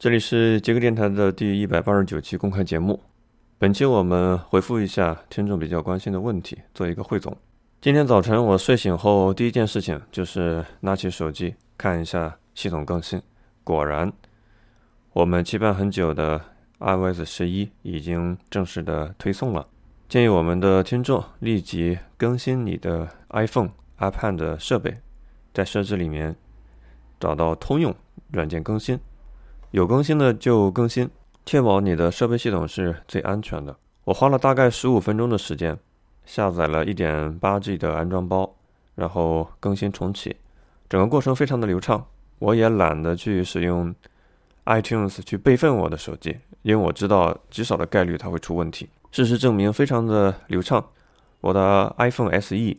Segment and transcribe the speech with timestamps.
[0.00, 2.98] 这里是杰克电台的第一百八十九期公开节目。
[3.58, 7.36] 本期我们回复一下听众比较关心的问题，做一个汇总。
[7.82, 13.20] 今天早晨我睡醒后第一件事情就是拿起手机看一下系统更新，
[13.62, 14.10] 果然，
[15.12, 16.40] 我们期盼很久的
[16.78, 19.68] iOS 十一已经正式的推送了。
[20.08, 24.96] 建议我们的听众立即更新你的 iPhone、iPad 设备，
[25.52, 26.34] 在设置里面
[27.20, 27.94] 找到通用
[28.30, 28.98] 软件更新。
[29.72, 31.08] 有更新的就更新，
[31.46, 33.76] 确保你的设备系统是最安全的。
[34.02, 35.78] 我花了大概十五分钟的时间，
[36.26, 38.56] 下载了一点八 G 的安装包，
[38.96, 40.34] 然后更新重启，
[40.88, 42.04] 整个过程非常的流畅。
[42.40, 43.94] 我也懒得去使用
[44.64, 48.88] iTunes 去备份我的手机，因为我知道极少的概率它会出问题。
[49.12, 50.84] 事实证明，非常的流畅。
[51.40, 52.76] 我的 iPhone SE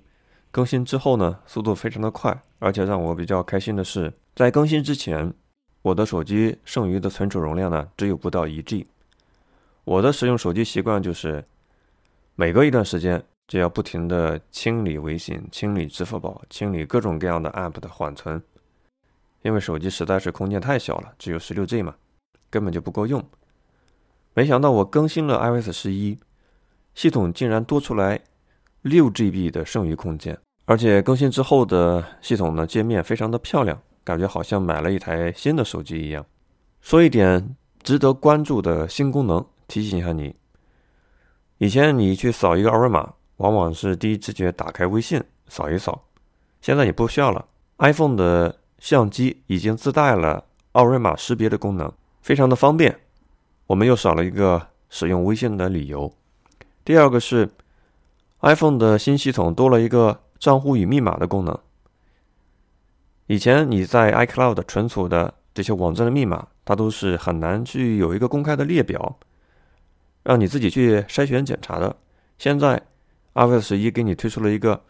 [0.51, 5.33] 更新之后呢，速度非常的快，而且让我比较开心的是，在更新之前。
[5.81, 8.85] 我的手机剩余的存储容量呢，只有不到一 G。
[9.83, 11.43] 我的使用手机习惯就是，
[12.35, 18.41] 每隔一段时间就要不停的清理微信、清理支付宝、清理各种各样的 App 的缓存，
[19.41, 21.95] 因为手机实在是空间太小了，只有十六 G 嘛，
[22.51, 23.23] 根本就不够用。
[24.35, 26.19] 没想到我更新了 iOS 十一，
[26.93, 28.21] 系统竟然多出来
[28.83, 33.81] 六 GB 的剩余空间，而且更新之后的系统呢，界面非常的漂亮。
[34.03, 36.25] 感觉好像买了一台新的手机一样。
[36.81, 40.35] 说一点值得关注的新功能，提醒一下你：
[41.59, 46.03] 以前你去扫一个二维码，往往是第一直觉打开微信扫一扫，
[46.61, 47.45] 现在也不需要了。
[47.77, 51.91] iPhone 的相机已经自带了二维码识别的功能，
[52.21, 52.99] 非常的方便。
[53.67, 56.11] 我们又少了一个使用微信的理由。
[56.83, 57.49] 第二个是
[58.41, 61.57] iPhone 的新系统多了一个账户与密码的功能。
[63.31, 69.17] 以前你在 iCloud 存储的这些网站的密码，它都是很难去有一个公开的列表，
[70.23, 71.95] 让你自己去筛选检查的。
[72.37, 72.81] 现在
[73.35, 74.83] iOS 十一给你推出了一个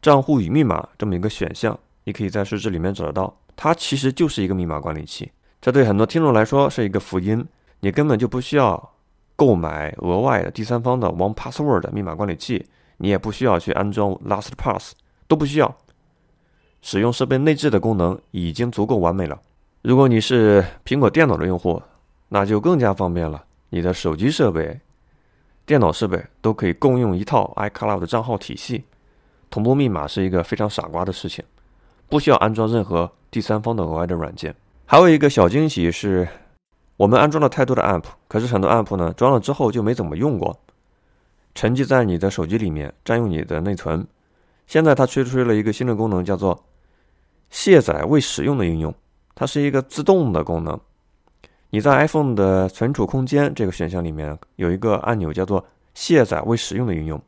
[0.00, 3.38] 账户与密码这么一个选项，你可以在设置里面找得到。
[3.54, 7.46] 它其实就是一个密码管理器，这对很多听众来说是一个福音。
[7.80, 8.94] 你根本就不需要
[9.36, 12.64] 购买额外的第三方的 One Password 密码管理器，
[12.96, 14.92] 你也不需要去安装 LastPass，
[15.26, 15.76] 都不需要。
[16.80, 19.40] 使用设备内置的功能已经足够完美了。
[19.82, 21.82] 如果你是苹果电脑的用户，
[22.28, 23.44] 那就更加方便了。
[23.70, 24.80] 你的手机设备、
[25.66, 28.84] 电脑设备都可以共用一套 iCloud 账号体系，
[29.50, 31.44] 同步密码是一个非常傻瓜的事情，
[32.08, 34.54] 不需要安装任何第三方的额外的软件。
[34.86, 36.26] 还有一个小惊喜是，
[36.96, 40.58] 我们安装了太多的 App，可是很多 App 呢装了之后就没怎么用过，
[41.54, 44.06] 沉积在你的手机里面，占用你的内存。
[44.68, 46.64] 现在它推出了一个新的功能，叫做
[47.50, 48.94] 卸载未使用的应用。
[49.34, 50.78] 它是一个自动的功能。
[51.70, 55.64] 你在 iPhone 的存储空间这个选项里面有一个按钮，叫做
[55.94, 57.20] 卸载未使用的应用。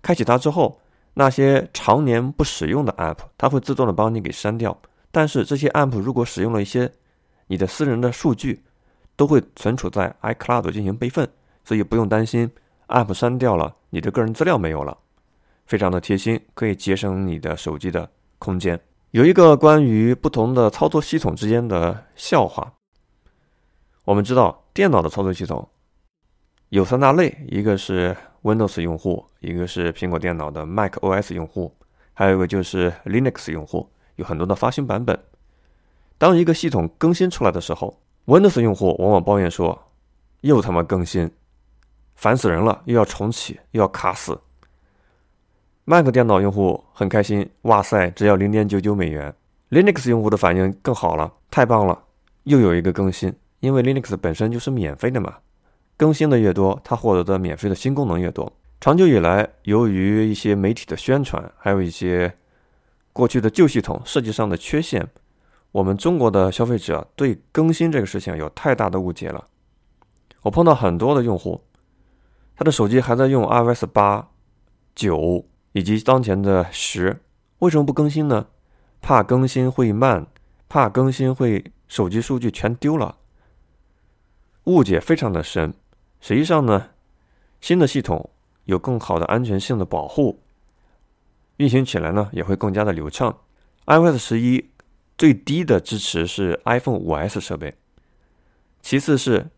[0.00, 0.80] 开启它之后，
[1.14, 4.76] 那些常年不使用的 App，它会自动的帮你给删掉。
[5.10, 6.90] 但是这些 App 如果使用了一些
[7.48, 8.62] 你的私人的数据，
[9.16, 11.28] 都会存储在 iCloud 进行备份，
[11.64, 12.48] 所以不用担心
[12.86, 14.96] App 删掉了，你的个人资料没有了。
[15.68, 18.80] 非常的贴心，可以节省你的手机的空间。
[19.10, 22.72] 有一个关于不同的操作系统之间的笑话。
[24.04, 25.68] 我们知道，电脑的操作系统
[26.70, 31.76] 有三大类：一个是 Windows 用户，一个是苹果电脑的 Mac OS 用户，
[32.14, 33.90] 还有一个就是 Linux 用户。
[34.16, 35.22] 有很多的发行版本。
[36.16, 39.78] 当一个系统更新出来的时候，Windows 用户往往抱怨说
[40.40, 41.30] ：“又他妈更新，
[42.16, 44.40] 烦死人了，又要重启，又要卡死。”
[45.90, 49.34] Mac 电脑用户很开心，哇塞，只要零点九九美元。
[49.70, 51.98] Linux 用户的反应更好了，太棒了，
[52.42, 53.32] 又有一个更新。
[53.60, 55.38] 因为 Linux 本身就是免费的嘛，
[55.96, 58.52] 更新的越多，它获得的免费的新功能越多。
[58.82, 62.34] 长久以来，由于一些媒体的宣传，还有一些
[63.14, 65.08] 过去的旧系统设计上的缺陷，
[65.72, 69.46] 我们中国的消费者对更新这个事情有太大的误解了。
[70.42, 71.62] 我碰到很多的用户，
[72.54, 74.28] 他的手机还在用 iOS 八、
[74.94, 75.46] 九。
[75.72, 77.20] 以及当前的十，
[77.58, 78.46] 为什么不更新呢？
[79.00, 80.26] 怕更新会慢，
[80.68, 83.18] 怕更新会手机数据全丢了。
[84.64, 85.72] 误解非常的深。
[86.20, 86.90] 实际上呢，
[87.60, 88.30] 新的系统
[88.64, 90.42] 有更好的安全性的保护，
[91.58, 93.38] 运行起来呢也会更加的流畅。
[93.86, 94.70] iOS 十一
[95.16, 97.74] 最低的支持是 iPhone 五 S 设备，
[98.82, 99.48] 其次是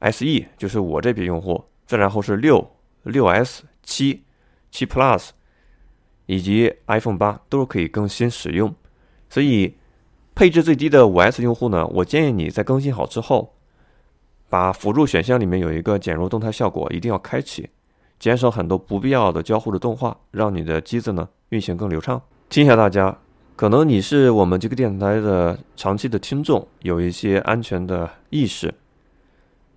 [0.00, 2.70] SE，就是我这批用户，再然后是六、
[3.02, 4.24] 六 S、七。
[4.70, 5.30] 七 Plus
[6.26, 8.74] 以及 iPhone 八都是可以更新使用，
[9.28, 9.76] 所以
[10.34, 13.54] 配置最低的五 S 用户呢，我建议你在更新好之后，
[14.48, 17.68] 把辅助选项里面有一个减弱动态效果，一定要开启，
[18.18, 22.22] 减少很多不必要的交互的动画，让你的机子呢运行更流畅。
[22.48, 23.18] 听一下大家，
[23.56, 28.72] 可能你是我们这个电台的长期的听众，有一些安全的意识，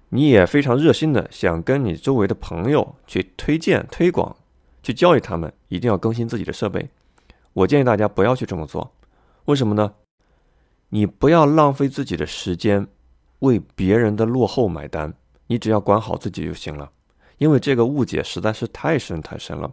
[0.10, 4.36] 你也非常热心的想跟你周围的朋友去推荐、推广，
[4.84, 6.88] 去教育他们一定要更新自己的设备。
[7.54, 8.94] 我建议大家不要去这么做，
[9.46, 9.92] 为什么呢？
[10.90, 12.88] 你不要浪费自己的时间，
[13.40, 15.12] 为别人的落后买单。
[15.48, 16.92] 你只要管好自己就行了，
[17.38, 19.72] 因为这个误解实在是太深太深了。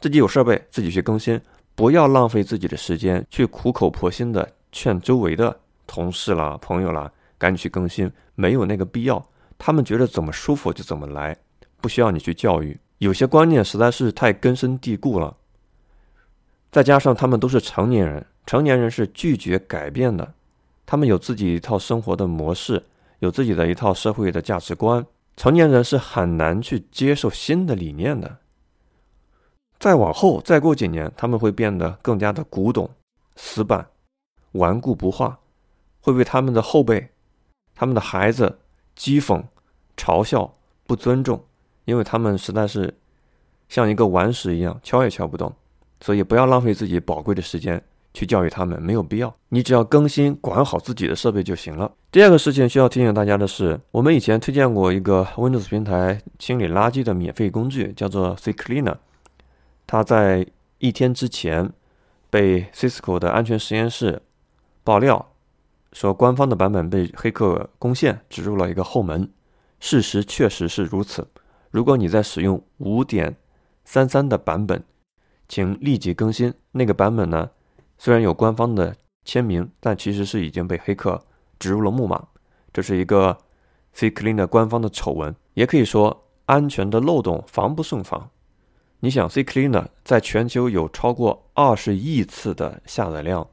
[0.00, 1.40] 自己有设备，自己去更新，
[1.74, 9.24] 不要浪费自己的时间去苦口婆心的劝周围的同事啦、朋友啦，赶紧去更新，没有那个必要。
[9.58, 11.36] 他们觉得怎么舒服就怎么来，
[11.80, 12.78] 不需要你去教育。
[13.00, 15.38] 有些观念实在是太根深蒂固了，
[16.70, 18.26] 再加上他们都是成年人。
[18.46, 20.34] 成年人是拒绝改变的，
[20.84, 22.84] 他们有自己一套生活的模式，
[23.20, 25.06] 有自己的一套社会的价值观。
[25.34, 28.38] 成年人是很难去接受新的理念的。
[29.78, 32.90] 再往后，再过几年，他们会变得更加的古董、
[33.36, 33.88] 死板、
[34.52, 35.38] 顽固不化，
[36.00, 37.08] 会被他们的后辈、
[37.74, 38.58] 他们的孩子
[38.94, 39.42] 讥讽、
[39.96, 41.42] 嘲笑、不尊重，
[41.90, 42.94] 因为他们实在是
[43.68, 45.52] 像一个顽石一样，敲也敲不动。
[46.00, 47.82] 所以，不要浪费自己宝贵的时间。
[48.12, 51.92] 去教育他们没有必要，你只要更新管好自己的设备就行了。
[52.10, 58.96] 第二个事情需要提醒大家的是，我们以前推荐过一个 Windows 平台清理垃圾的免费工具，叫做 CCleaner。
[59.86, 60.44] 它在
[60.78, 61.70] 一天之前
[62.30, 64.20] 被 Cisco 的安全实验室
[64.82, 65.24] 爆料，
[65.92, 69.30] 说官方的版本被黑客攻陷，植入了一个后门。
[69.78, 71.24] 事实确实是如此。
[71.70, 74.82] 如果你在使用5.33的版本，
[75.48, 77.50] 请立即更新那个版本呢？
[77.96, 81.20] 虽然有官方的签名，但其实是已经被黑客
[81.58, 82.26] 植入了木马。
[82.72, 83.36] 这是一个
[83.94, 88.30] CCleaner 官方的丑闻，也可以说安全的漏洞防不胜防。
[89.00, 93.46] 你想，CCleaner 在全球有超过二十亿次的下载量，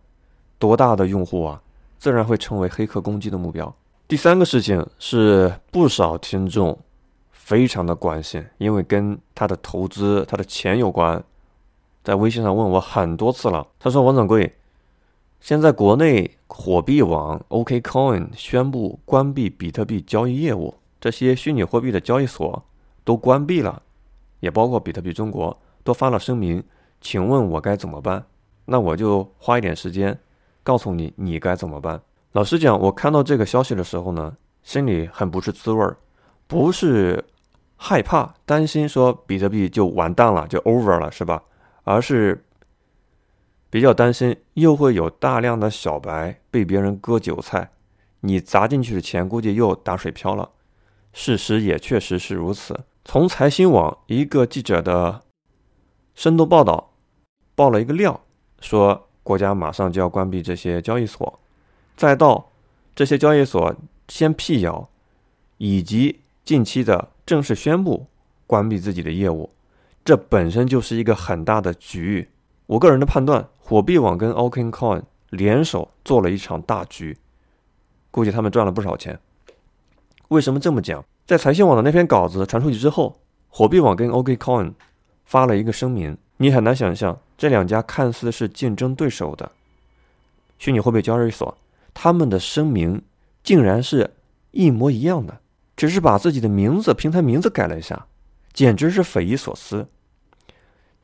[0.58, 1.62] 多大的用户啊，
[1.98, 3.76] 自然会成为黑客攻击的目标。
[4.08, 6.80] 第三个事情是不少听众
[7.48, 11.24] 非常的关心，因为跟他的投资、他的钱有关。
[12.04, 14.54] 在微信上问我很多次了，他说：“王掌柜，
[15.40, 22.62] 现在国内火币网、OKCoin 宣布关闭比特币交易业务，这些虚拟货币的交易所
[23.06, 23.82] 都关闭了，
[24.42, 26.62] 也包括比特币中国都发了声明，
[27.00, 28.26] 请问我该怎么办？”
[28.70, 30.20] 那我就花一点时间
[30.64, 32.02] 告诉你，你该怎么办。
[32.34, 35.96] 老实讲，我看到这个消息的时候呢，心里很不是滋味儿，
[36.46, 37.24] 不是
[37.78, 41.44] 害怕、担心说比特币就完蛋了，就 over 了，是吧？
[41.84, 42.44] 而是
[43.70, 47.72] 比较担心，又会有大量的小白被别人割韭菜，
[48.22, 50.50] 你砸进去的钱估计又打水漂了。
[51.14, 52.82] 事实也确实是如此。
[53.06, 55.22] 从财新网一个记者的
[56.14, 56.94] 深度报道
[57.56, 58.20] 爆了一个料，
[58.60, 61.40] 说国家马上就要关闭这些交易所，
[61.96, 62.52] 再到
[62.96, 63.76] 这些交易所
[64.10, 64.90] 先辟谣，
[65.58, 68.08] 以及近期的正式宣布
[68.48, 69.52] 关闭自己的业务。
[70.06, 72.30] 这本身就是一个很大的局。
[72.66, 77.18] 我个人的判断，火币网跟 OKCoin 联手做了一场大局，
[78.10, 79.20] 估计他们赚了不少钱。
[80.30, 81.04] 为什么这么讲？
[81.26, 83.20] 在财新网的那篇稿子传出去之后，
[83.50, 84.74] 火币网跟 OKCoin
[85.26, 86.18] 发了一个声明。
[86.38, 89.52] 你很难想象，这两家看似是竞争对手的
[90.58, 91.58] 虚拟货币交易所，
[91.94, 93.02] 他们的声明
[93.44, 94.12] 竟然是
[94.52, 95.42] 一模一样的，
[95.78, 98.08] 只是把自己的名字、平台名字改了一下，
[98.52, 99.88] 简直是匪夷所思。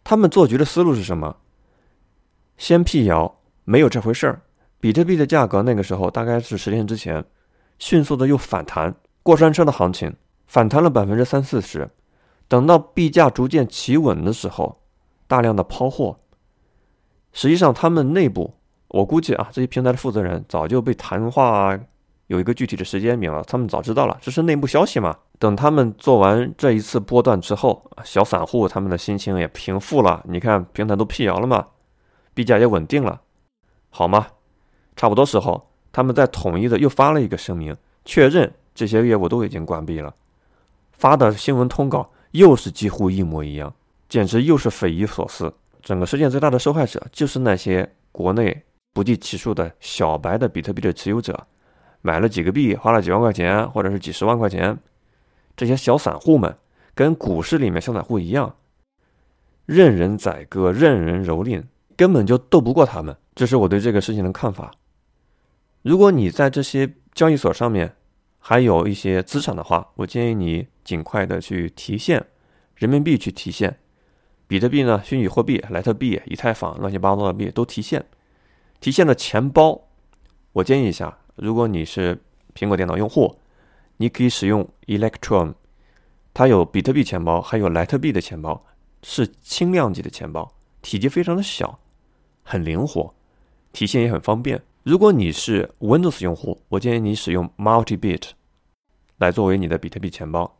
[0.03, 1.37] 他们做局的思路是什么？
[2.57, 4.41] 先辟谣，没有这回事儿。
[4.79, 7.23] 比特币的价格那个时候大概是十天之前，
[7.77, 10.13] 迅速的又反弹，过山车的行情，
[10.47, 11.89] 反弹了百分之三四十。
[12.47, 14.81] 等到币价逐渐企稳的时候，
[15.27, 16.19] 大量的抛货。
[17.31, 18.55] 实际上，他们内部，
[18.89, 21.79] 我估计啊，这些平台的负责人早就被谈话。
[22.27, 25.15] 有一个具体的时间表了，他们早知道了，这是内部消息嘛。
[25.39, 30.23] 等他们做完这一次波段之后，小散户他们的心情也平复了。
[30.27, 31.67] 你看平台都辟谣了嘛，
[32.33, 33.21] 币价也稳定了，
[33.89, 34.27] 好吗？
[34.95, 37.75] 差不多时候，他们再统一的又发了一个声明，
[38.05, 40.13] 确认这些业务都已经关闭了。
[40.91, 43.73] 发的新闻通稿又是几乎一模一样，
[44.07, 45.53] 简直又是匪夷所思。
[45.81, 48.63] 整个事件最大的受害者就是那些国内
[48.93, 51.45] 不计其数的小白的比特币的持有者。
[52.03, 54.77] 买了几个币，花了几万块钱，或者是几十万块钱，
[55.57, 56.55] 这些小散户们
[56.93, 58.57] 跟股市里面小散户一样，
[59.65, 61.63] 任人宰割，任人蹂躏，
[61.95, 63.15] 根本就斗不过他们。
[63.33, 64.71] 这是我对这个事情的看法。
[65.81, 67.95] 如果你在这些交易所上面
[68.37, 72.25] 还有一些资产的话，我建议你尽快的去提现
[72.75, 73.79] 人民币，去提现
[74.45, 78.05] 比特币呢，虚拟货币、莱特币、以太坊，乱七八糟的币都提现。
[78.81, 79.87] 提现的钱包，
[80.51, 82.19] 我建议一下，如果你是
[82.53, 83.39] 苹果电脑用户，
[83.97, 85.55] 你可以使用 Electron，
[86.33, 88.63] 它有比特币钱包，还有莱特币的钱包，
[89.01, 91.79] 是轻量级的钱包，体积非常的小，
[92.43, 93.13] 很灵活，
[93.71, 94.61] 提现也很方便。
[94.83, 98.31] 如果你是 Windows 用户，我建议你使用 Multibit
[99.17, 100.57] 来作为你的比特币钱包，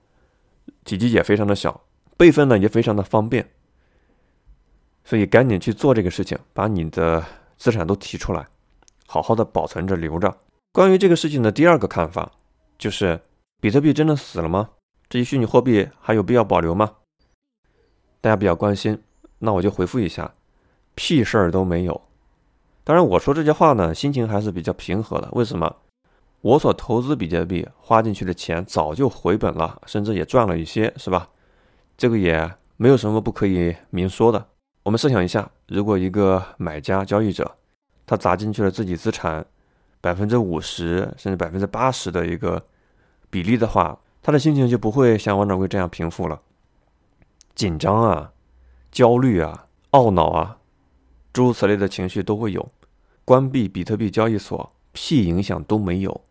[0.86, 1.82] 体积也非常的小，
[2.18, 3.48] 备份呢也非常的方便，
[5.04, 7.24] 所以赶紧去做这个事情，把你的
[7.58, 8.48] 资产都提出来，
[9.06, 10.36] 好好的保存着留着。
[10.74, 12.32] 关于这个事情的第二个看法，
[12.80, 13.22] 就是
[13.62, 14.72] 比特币真的死了吗？
[15.08, 16.94] 这些虚拟货币还有必要保留吗？
[18.20, 19.00] 大家比较关心，
[19.38, 20.34] 那我就回复一下，
[20.96, 22.02] 屁事儿都没有。
[22.84, 25.30] 当然，我说这些话呢，心情还是比较平和的。
[25.34, 25.76] 为什么？
[26.42, 31.30] 我所投资比特币花进去的钱早就回本了，甚至也赚了一些，是吧？
[31.96, 34.48] 这个也没有什么不可以明说的。
[34.82, 37.58] 我们设想一下，如果一个买家交易者，
[38.08, 39.46] 他砸进去了自己资产
[40.04, 42.68] 百分之五十甚至百分之八十的一个
[43.30, 46.42] 比例的话，他的心情就不会像王掌柜这样平复了，
[47.56, 48.34] 紧张啊，
[48.92, 50.60] 焦虑啊，懊恼啊。
[51.32, 52.70] 诸如此类的情绪都会有，
[53.24, 56.26] 关闭比特币交易所屁影响都没有。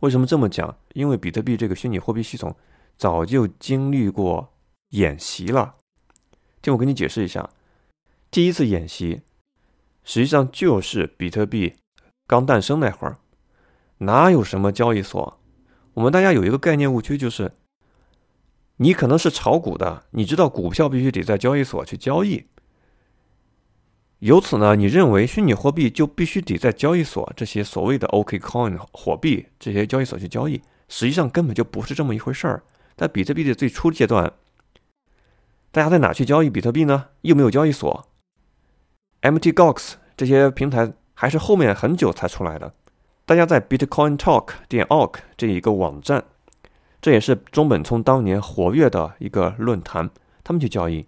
[0.00, 0.76] 为什么这么讲？
[0.94, 2.56] 因为比特币这个虚拟货币系统
[2.96, 4.52] 早就经历过
[4.90, 5.76] 演习了。
[6.60, 7.48] 听我给你解释一下，
[8.32, 9.22] 第一次演习
[10.02, 11.76] 实际上就是比特币
[12.26, 13.18] 刚诞生那会儿，
[13.98, 15.38] 哪有什么交易所？
[15.94, 17.52] 我们大家有一个概念误区，就是
[18.76, 22.46] 你可能是炒股的，你知道股票必须得在交易所去交易。
[24.20, 30.62] 由此呢，你认为虚拟货币就必须得在交易所这些所谓的 OKCoin 火币这些交易所去交易？
[30.88, 32.62] 实际上根本就不是这么一回事儿。
[32.96, 34.32] 在比特币的最初阶段，
[35.70, 37.08] 大家在哪去交易比特币呢？
[37.22, 38.08] 又没有交易所
[39.22, 40.92] ，MTGOX 这些平台
[41.24, 42.70] 还是后面很久才出来的。
[43.24, 46.22] 大家在 Bitcoin Talk 点 org 这一个网站，
[47.00, 50.10] 这也是中本聪当年活跃的一个论坛，
[50.42, 51.06] 他们去交易，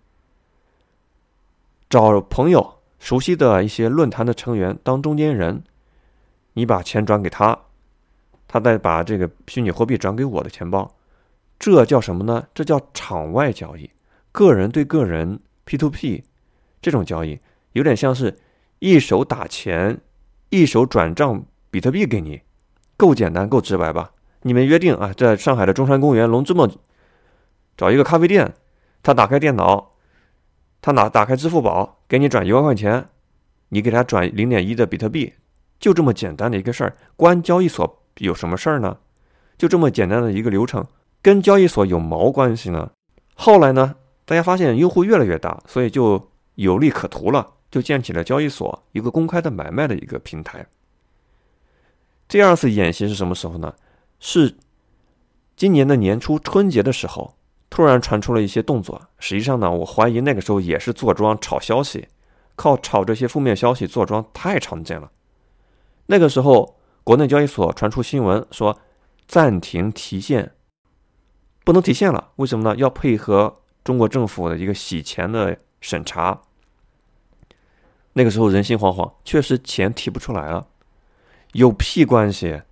[1.90, 2.78] 找朋友。
[2.98, 5.62] 熟悉的一些论坛的成员当中间人，
[6.54, 7.56] 你把钱转给他，
[8.48, 10.96] 他再把这个虚拟货币转给我的钱包，
[11.58, 12.48] 这叫什么呢？
[12.54, 13.90] 这叫场外交易，
[14.32, 16.24] 个人对个人 P to P
[16.80, 17.38] 这种交易，
[17.72, 18.38] 有点像是
[18.78, 20.00] 一手打钱，
[20.50, 22.42] 一手转账比特币给你，
[22.96, 24.12] 够简单够直白吧？
[24.42, 26.70] 你们约定啊，在上海的中山公园龙之梦
[27.76, 28.54] 找一个咖啡店，
[29.02, 29.92] 他打开电脑。
[30.82, 33.08] 他拿打开支付宝给你转一万块钱，
[33.70, 35.32] 你给他转零点一的比特币，
[35.80, 38.98] 就这么简单的一个事儿，关交易所有什么事儿呢？
[39.58, 40.86] 就这么简单的一个流程，
[41.20, 42.90] 跟交易所有毛关系呢？
[43.34, 50.66] 后来呢，大家发现用户越来越大，所以就有利可图了，就建起了交易所，一个公开的买卖的一个平台。
[52.26, 53.74] 第二次演习是什么时候呢？
[54.18, 54.56] 是
[55.54, 57.34] 今年的年初春节的时候。
[57.68, 62.06] 突然传出了一些动作，实际上呢，我怀疑那个时候也是坐庄炒消息，
[62.54, 65.10] 靠炒这些负面消息坐庄太常见了。
[66.06, 68.78] 那个时候，国内交易所传出新闻说
[69.26, 70.54] 暂停提现，
[71.64, 72.30] 不能提现了。
[72.36, 72.76] 为什么呢？
[72.76, 76.40] 要配合中国政府的一个洗钱的审查。
[78.18, 80.68] 那个时候人心惶惶，确实钱提不出来了，
[81.52, 82.62] 有屁关系？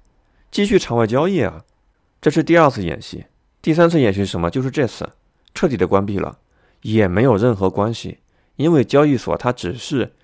[0.50, 1.66] 继续场外交易啊！
[2.18, 3.26] 这是第二次演习。
[3.60, 4.50] 第三次演习是什么？
[4.50, 5.06] 就是这次
[5.54, 6.38] 彻底的关闭了，
[6.80, 8.20] 也没有任何关系，
[8.56, 10.14] 因为交易所它只是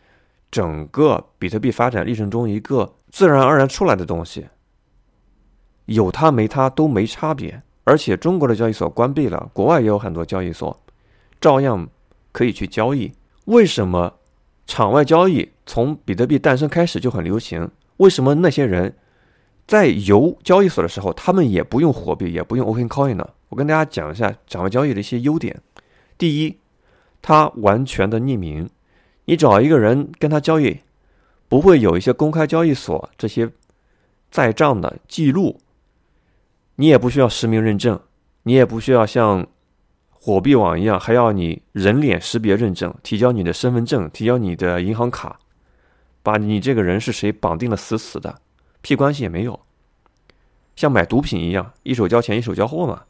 [0.50, 4.46] 整个比特币发展历程中一个自然而然出来的东西，
[5.84, 7.62] 有它没它都没差别。
[7.84, 10.80] 而且中国的交易所关闭了，国外也有很多交易所，
[11.38, 11.86] 照样
[12.32, 13.12] 可以去交易。
[13.44, 14.14] 为什么
[14.70, 17.68] 场外交易从比特币诞生开始就很流行？
[17.96, 18.94] 为什么那些人？
[19.66, 23.28] 在游交易所的时候，他们也不用货币，也不用 OpenCoin 呢。
[23.48, 25.60] 我跟大家讲一下场外交易的一些优点。
[26.16, 26.56] 第一，
[27.20, 28.68] 它完全的匿名，
[29.24, 30.78] 你找一个人跟他交易，
[31.48, 33.50] 不会有一些公开交易所这些
[34.30, 35.58] 在账的记录，
[36.76, 37.98] 你也不需要实名认证，
[38.44, 39.48] 你也不需要像
[40.22, 45.38] 火币网一样还要你人脸识别认证，提交你的身份证，提交你的银行卡，
[46.22, 48.42] 把你这个人是谁绑定的死死的。
[48.82, 49.60] 屁关系也没有，
[50.76, 53.04] 像买毒品一样，一手交钱一手交货嘛。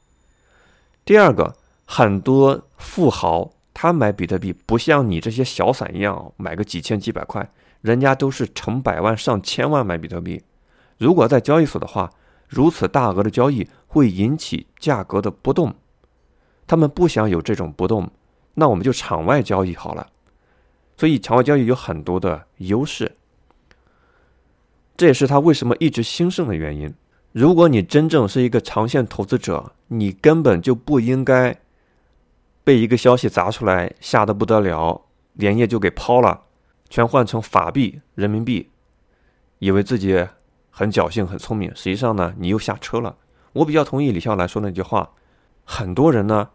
[1.04, 7.50] 第二个，很多富豪他买比特币不像你这些小散一样买个几千几百块，
[7.80, 10.40] 人家都是成百万上千万买比特币，
[10.96, 12.12] 如果在交易所的话，
[12.46, 15.74] 如此大额的交易会引起价格的波动，
[16.70, 18.08] 他们不想有这种波动，
[18.54, 20.06] 那我们就场外交易好了。
[20.96, 23.16] 所以场外交易有很多的优势，
[24.96, 26.94] 这也是它为什么一直兴盛的原因。
[27.32, 31.58] 如果你真正是一个长线投资者，你根本就不应该
[32.62, 36.42] 被一个消息砸出来，吓得不得了，连夜就给抛了，
[36.88, 38.70] 全换成法币人民币，
[39.58, 40.24] 以为自己
[40.70, 41.74] 很侥幸、很聪明。
[41.74, 43.16] 实际上呢，你又下车了。
[43.54, 45.10] 我比较同意李笑来说那句话：
[45.64, 46.50] 很多人呢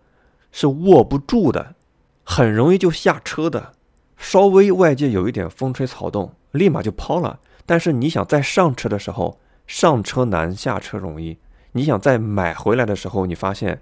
[0.57, 1.75] 是握不住的，
[2.24, 3.74] 很容易就下车的。
[4.15, 7.41] 稍微外界有一点风吹草动，立马就抛了。
[7.65, 11.38] 但是你想再上车的时候，上车难，下车容易。
[11.74, 13.81] 你想再买回来的时候，你发现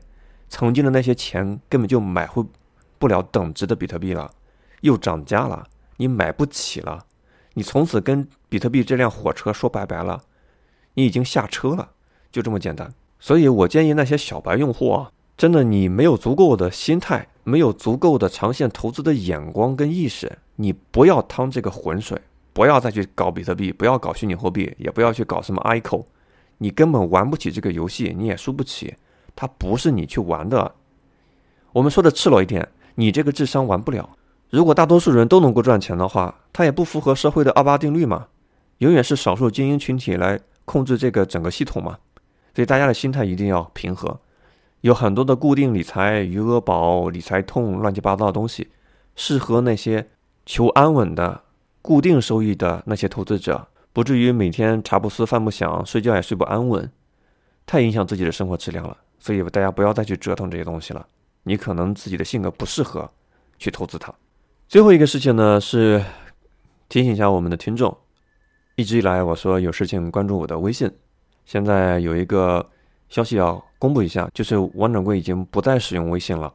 [0.49, 2.43] 曾经的那些钱根本就买回
[2.97, 4.31] 不了等值的比特币了，
[4.81, 7.05] 又涨价了，你买不起了。
[7.53, 10.23] 你从此跟比特币这辆火车说拜拜了，
[10.95, 11.91] 你已经下车了，
[12.31, 12.91] 就这么简单。
[13.19, 17.27] 所以我建议那些小白用户啊，真的你没有足够的心态。
[17.45, 22.17] 没有足够的长线投资的眼光跟意识，你不要趟这个浑水，
[22.53, 26.05] 不要再去搞比特币，不要搞虚拟货币，也不要去搞什么 ICO，
[26.59, 28.95] 你根本玩不起这个游戏，你也输不起，
[29.35, 30.73] 它不是你去玩的。
[31.73, 34.09] 我们说的赤裸一点，你这个智商玩不了。
[34.49, 38.27] 如果大多数人都能够赚钱的话，它也不符合社会的二八定律嘛，
[38.77, 41.97] 永远是少数精英群体来控制这个整个系统嘛。
[42.55, 44.17] 所以大家的心态一定要平和。
[44.83, 48.69] 有很多的固定理财、余额宝、理财通、乱七八糟的东西，
[49.15, 50.09] 适合那些
[50.45, 51.41] 求安稳的、
[51.81, 56.91] 固定收益的那些投资者，不至于每天茶不思饭不想，睡觉也睡不安稳，
[57.65, 58.97] 太影响自己的生活质量了。
[59.19, 61.07] 所以大家不要再去折腾这些东西了。
[61.43, 63.09] 你可能自己的性格不适合
[63.57, 64.13] 去投资它。
[64.67, 66.03] 最后一个事情呢，是
[66.89, 67.97] 提醒一下我们的听众，
[68.75, 70.91] 一直以来我说有事情关注我的微信，
[71.45, 72.69] 现在有一个。
[73.09, 76.53] 消息要公布一下，就是王掌柜已经不再使用微信了。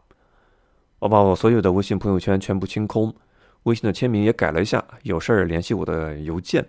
[0.99, 3.15] 我把我所有的微信朋友圈全部清空，
[3.65, 6.67] 微信的签名也改了一下，有事儿联系我的邮件。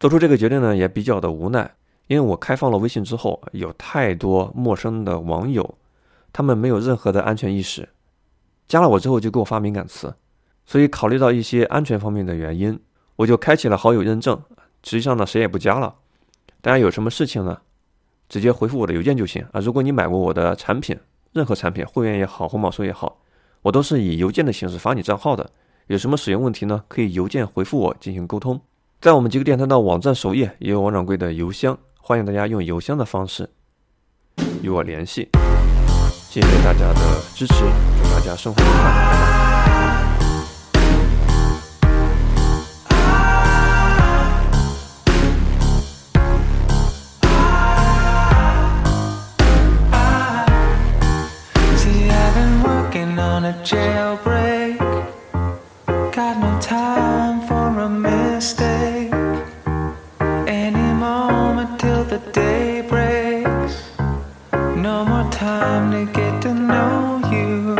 [0.00, 1.70] 做出这个决定呢，也比较的无奈，
[2.06, 5.74] 因为我开放了微信之后，有太多陌生的网友，
[6.32, 7.86] 他们没有任何的安全意识，
[8.66, 10.14] 加了我之后就给我发敏感词，
[10.64, 12.80] 所以考虑到一些安全方面的原因，
[13.16, 14.42] 我就开启了好友认证。
[14.82, 15.96] 实际上呢，谁也不加了。
[16.62, 17.60] 大家有什么事情呢？
[18.28, 19.60] 直接回复我的邮件就行啊！
[19.60, 20.98] 如果你买过我的产品，
[21.32, 23.18] 任何产品，会员也好，红宝书也好，
[23.62, 25.50] 我都是以邮件的形式发你账号的。
[25.86, 26.82] 有什么使用问题呢？
[26.88, 28.60] 可以邮件回复我进行沟通。
[29.00, 33.48] 在我们极客电台的网站首页也有王掌柜的邮箱，欢迎大家用邮箱的方式
[34.62, 35.28] 与我联系。
[36.10, 37.00] 谢谢大家的
[37.34, 37.54] 支持，
[38.02, 39.47] 祝大家生活愉快。
[53.68, 54.78] jailbreak.
[56.16, 59.12] Got no time for a mistake.
[60.46, 63.76] Any moment till the day breaks.
[64.74, 67.76] No more time to get to know you.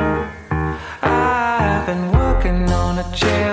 [1.00, 3.47] I've been working on a jailbreak.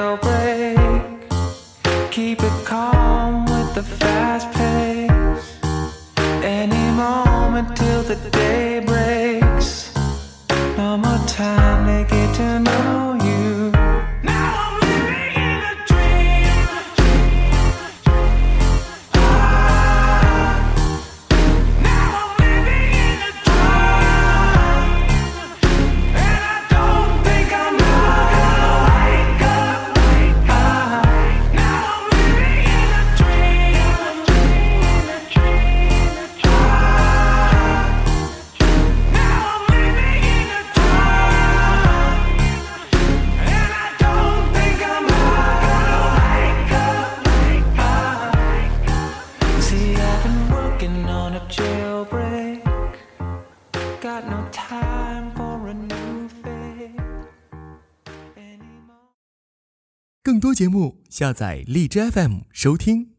[60.56, 63.15] 节目，下载荔枝 FM 收听。